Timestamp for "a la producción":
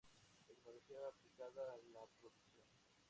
1.75-2.65